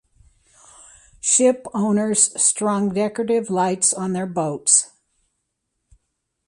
[1.19, 4.93] Ship owners strung decorative lights on their boats.